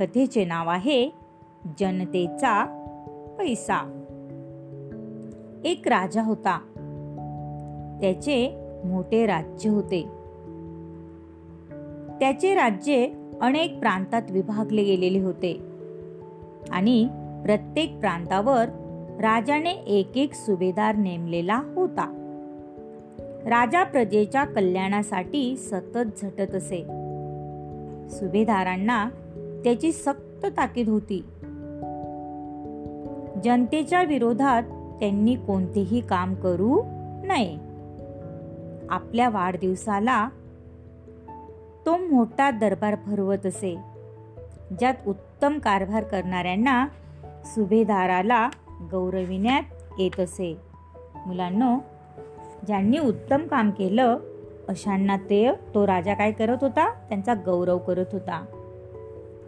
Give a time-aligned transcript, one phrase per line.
[0.00, 1.10] कथेचे नाव आहे
[1.78, 2.64] जनतेचा
[3.38, 3.92] पैसा.
[5.64, 6.58] एक राजा होता.
[8.00, 8.48] त्याचे
[8.84, 10.02] मोठे राज्य होते.
[12.20, 13.06] त्याचे राज्य
[13.40, 15.60] अनेक प्रांतात विभागले गेलेले होते.
[16.70, 17.08] आणि
[17.44, 18.64] प्रत्येक प्रांतावर
[19.20, 22.12] राजाने एक एक सुभेदार नेमलेला होता.
[23.46, 26.82] राजा प्रजेच्या कल्याणासाठी सतत झटत असे.
[28.10, 29.08] सुभेदारांना
[29.66, 31.24] त्याची सक्त ताकीद होती.
[33.44, 34.62] जनतेच्या विरोधात
[35.00, 36.82] त्यांनी कोणतेही काम करू
[37.26, 37.56] नये.
[38.90, 40.28] आपल्या वाढदिवसाला
[41.86, 43.78] तो मोठा दरबार भरवत असे
[44.78, 46.86] ज्यात उत्तम कारभार करणाऱ्यांना
[47.44, 48.48] सुभेदाराला
[48.92, 49.62] गौरविण्यात
[49.98, 50.56] येत असे.
[51.26, 51.78] मुलांनो
[52.66, 54.18] ज्यांनी उत्तम काम केलं
[54.68, 56.92] अशांना ते तो राजा काय करत होता?
[57.08, 58.55] त्यांचा गौरव करत होता.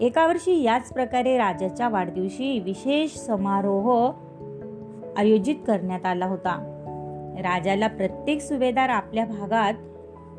[0.00, 4.10] एका वर्षी याच प्रकारे राजाच्या वाढदिवशी विशेष समारोह
[5.16, 6.74] आयोजित करण्यात आला होता.
[7.38, 9.74] राजाला प्रत्येक सुभेदार आपल्या भागात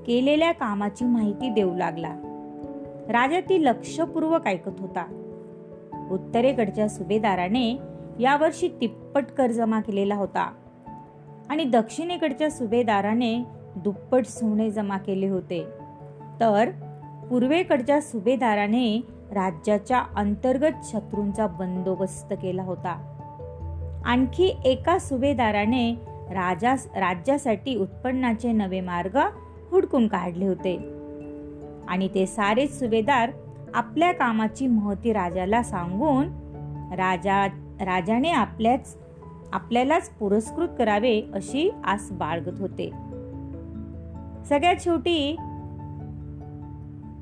[0.08, 2.10] केलेल्या कामाची माहिती देऊ लागला.
[3.10, 5.06] राजा ती लक्षपूर्वक ऐकत होता.
[6.12, 7.78] उत्तरेकडच्या सुभेदाराने
[8.20, 10.52] यावर्षी तिप्पट कर जमा केलेला होता
[11.50, 13.44] आणि दक्षिणेकडच्या सुभेदाराने
[13.76, 15.66] दुप्पट सोने जमा केले होते.
[16.40, 16.70] तर
[17.30, 23.16] पूर्वेकडच्या सुभेदाराने राज्याच्या अंतर्गत शत्रूंचा बंदोबस्त केला होता.
[24.06, 25.92] आणखी एका सुभेदाराने
[26.32, 29.18] राजा राज्यासाठी उत्पन्नाचे नवे मार्ग
[29.72, 30.94] हुडकून काढले होते.
[31.88, 33.32] आणि ते सारेच सुभेदार
[33.74, 36.28] आपल्या कामाची महती राजाला सांगून
[36.94, 37.48] राजा
[37.82, 38.98] राजाने आपल्याच
[39.54, 42.90] आपल्यालाच पुरस्कृत करावे अशी आस बाळगत होते.
[44.50, 45.36] सगळ्यात शेवटी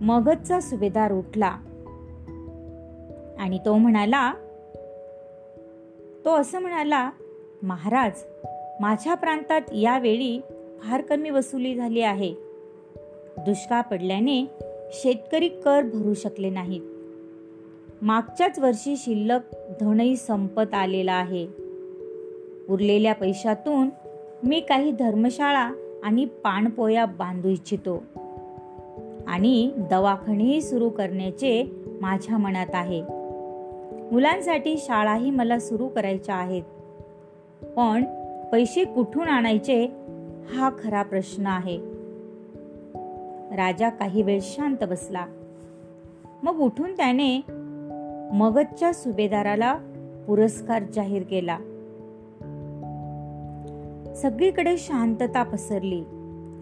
[0.01, 1.51] मगधचा सुभेदार उठला.
[3.39, 4.33] आणि तो म्हणाला
[6.25, 7.11] तो असं म्हणाला
[7.63, 8.11] महाराज
[8.81, 10.41] माझ्या प्रांतात यावेळी
[10.83, 12.33] फार कमी वसुली झाली आहे.
[13.37, 14.45] दुष्काळ पडल्याने
[14.91, 16.81] शेतकरी कर भरू शकले नाहीत.
[18.01, 19.39] मागच्याच वर्षी शिल्लक
[19.79, 21.47] धनही संपत आलेला आहे.
[22.69, 23.89] उरलेल्या पैशातून
[24.43, 25.71] मी काही धर्मशाळा
[26.03, 28.03] आणि पाणपोया बांधू इच्छितो.
[29.27, 31.63] आणि दवाखानेही सुरू करण्याचे
[32.01, 33.16] माझ्या मनात आहे.
[34.11, 36.63] मुलांसाठी शाळाही मला सुरू करायच्या आहेत.
[37.63, 38.03] पण
[38.51, 39.85] पैसे कुठून आणायचे
[40.53, 41.77] हा खरा प्रश्न आहे.
[43.55, 45.25] राजा काही वेळ शांत बसला.
[46.43, 47.41] मग उठून त्याने
[48.33, 49.75] मगधच्या सुभेदाराला
[50.27, 51.57] पुरस्कार जाहीर केला.
[54.15, 56.03] सगळीकडे शांतता पसरली.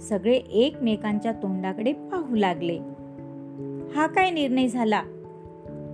[0.02, 2.78] सगळे एकमेकांच्या तोंडाकडे पाहू लागले.
[3.96, 5.04] हा काय निर्णय झाला?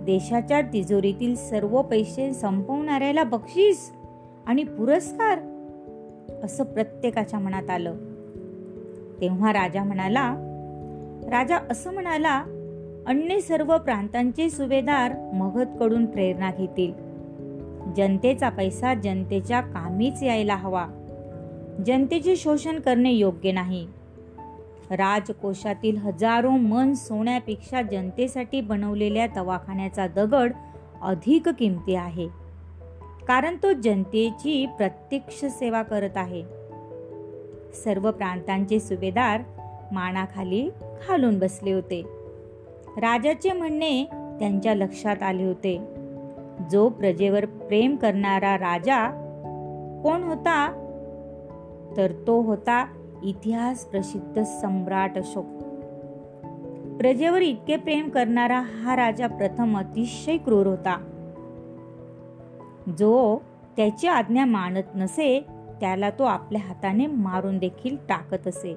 [0.04, 3.92] देशाच्या तिजोरीतील सर्व पैसे संपवणाऱ्याला बक्षीस
[4.46, 5.38] आणि पुरस्कार
[6.44, 7.94] असं प्रत्येकाच्या मनात आलं.
[9.20, 10.34] तेव्हा राजा म्हणाला
[11.30, 12.44] राजा असं म्हणाला
[13.06, 16.92] अन्य सर्व प्रांतांचे सुभेदार मगधकडून प्रेरणा घेतील.
[17.96, 20.86] जनतेचा पैसा जनतेच्या कामीच यायला हवा.
[21.86, 23.86] जनतेचे शोषण करणे योग्य नाही.
[24.92, 30.52] राजकोषातील हजारो मन सोन्यापेक्षा जनतेसाठी बनवलेल्या दवाखान्याचा दगड
[31.02, 32.28] अधिक किमती आहे.
[33.26, 36.42] कारण तो जनतेची प्रत्यक्ष सेवा करत आहे.
[37.84, 39.40] सर्व प्रांतांचे सुभेदार
[39.92, 40.70] मानाखाली
[41.08, 42.02] खालून बसले होते.
[42.96, 45.80] राजाचे म्हणणे त्यांच्या लक्षात आले होते.
[46.70, 49.08] जो प्रजेवर प्रेम करणारा राजा
[50.02, 50.78] कोण होता?
[51.96, 55.46] तर तो होता इतिहास प्रसिद्ध सम्राट अशोक.
[56.98, 60.96] प्रजेवर इतके प्रेम करणारा हा राजा प्रथम अतिशय क्रूर होता.
[62.98, 63.38] जो
[63.76, 65.44] त्याची आज्ञा मानत नसे
[65.80, 68.76] त्याला तो आपल्या हाताने मारून देखील टाकत असे.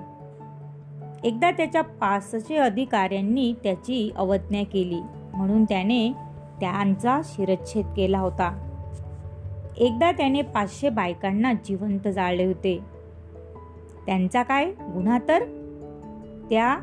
[1.24, 5.00] एकदा त्याच्या पाचशे अधिकाऱ्यांनी त्याची अवज्ञा केली
[5.34, 6.12] म्हणून त्याने
[6.60, 8.62] त्यांचा शिरच्छेद केला होता.
[9.78, 12.95] एकदा त्याने पाचशे बायकांना जिवंत जाळले होते.
[14.06, 15.44] त्यांचा काय गुन्हा तर?
[16.50, 16.78] त्या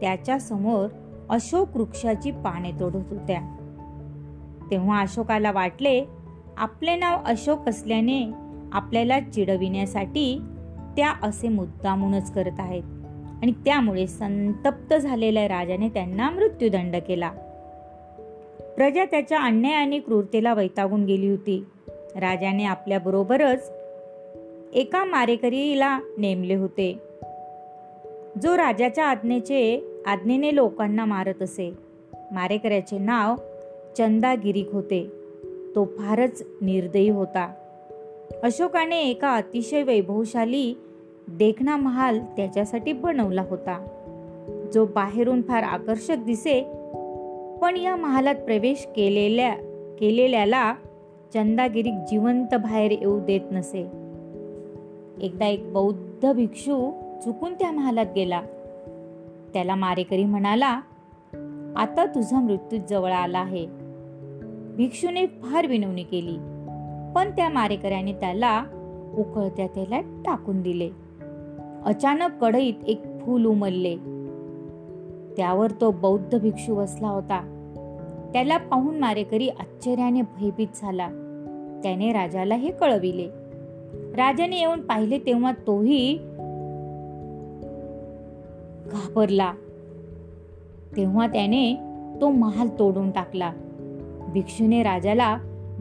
[0.00, 0.88] त्याच्यासमोर
[1.28, 3.40] अशोक वृक्षाची पाने तोडत होत्या.
[4.70, 6.04] तेव्हा अशोकाला वाटले
[6.56, 8.32] आपले नाव अशोक असल्याने
[8.72, 10.40] आपल्याला चिडविण्यासाठी
[10.96, 12.82] त्या असे मुद्दामूनच करत आहेत.
[13.42, 17.30] आणि त्यामुळे संतप्त झालेल्या राजाने त्यांना मृत्यूदंड केला.
[18.76, 21.64] प्रजा त्याच्या अन्याय आणि क्रूरतेला वैतागून गेली होती.
[22.16, 23.72] राजाने आपल्याबरोबरच
[24.74, 26.98] एका मारेकरीला नेमले होते.
[28.42, 31.72] जो राजाच्या आज्ञेचे आज्ञेने लोकांना मारत असे.
[32.32, 33.34] मारेकऱ्याचे नाव
[33.98, 35.06] चंदागिरीक होते.
[35.74, 37.54] तो फारच निर्दयी होता.
[38.42, 40.74] अशोकाने एका अतिशय वैभवशाली
[41.28, 43.86] देखणा महाल त्याच्यासाठी बनवला होता.
[44.74, 46.60] जो बाहेरून फार आकर्षक दिसे
[47.62, 49.54] पण या महालात प्रवेश केलेल्या
[50.00, 50.74] केलेल्याला
[51.34, 54.07] चंदागिरीक जिवंत बाहेर येऊ देत नसे.
[55.20, 56.90] एकदा एक बौद्ध भिक्षू
[57.24, 58.42] चुकून त्या महालात गेला.
[59.52, 60.80] त्याला मारेकरी म्हणाला
[61.76, 63.66] आता तुझा मृत्यू जवळ आला आहे.
[64.76, 66.36] भिक्षूने फार विनवणी केली
[67.14, 68.64] पण त्या मारेकऱ्याने त्याला
[69.18, 70.90] उकळत्या तेलात टाकून दिले.
[71.84, 73.96] अचानक कढईत एक फूल उमलले.
[75.36, 77.54] त्यावर तो बौद्ध भिक्षू बसला होता.
[78.32, 81.08] त्याला पाहून मारेकरी आश्चर्याने भयभीत झाला.
[81.82, 83.28] त्याने राजाला हे कळविले
[83.94, 86.18] राजाने येऊन पाहिले तेव्हा तोही
[88.92, 89.52] घाबरला.
[90.96, 91.74] तेव्हा त्याने
[92.20, 93.52] तो महाल तोडून टाकला.
[94.32, 95.38] भिक्षूने राजाला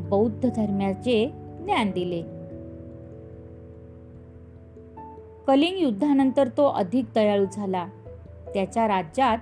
[0.09, 1.31] बौद्ध धर्माचे
[1.63, 2.21] ज्ञान दिले.
[5.47, 7.87] कलिंग युद्धानंतर तो अधिक दयाळू झाला.
[8.53, 9.37] त्याच्या राज्यात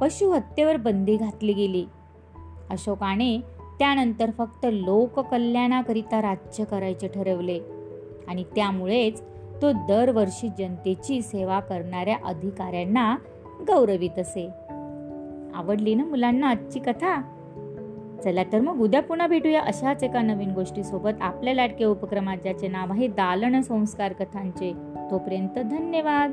[0.00, 1.86] पशुहत्येवर बंदी घातली गेली.
[2.70, 3.40] अशोकाने
[3.78, 7.60] त्यानंतर फक्त लोककल्याणाकरिता राज्य करायचे ठरवले.
[8.28, 9.22] आणि त्यामुळेच
[9.62, 13.16] तो दरवर्षी जनतेची सेवा करणाऱ्या अधिकाऱ्यांना
[13.68, 14.48] गौरवित असे.
[15.54, 17.22] आवडली ना मुलांना आजची कथा?
[18.24, 21.10] चला तर मग उद्या पुन्हा भेटूया अशाच एका नवीन गोष्टीसोबत.
[21.20, 24.72] आपल्या लाटक्या उपक्रमात ज्याचे नाव आहे दालन संस्कार कथांचे.
[25.10, 26.32] तोपर्यंत धन्यवाद.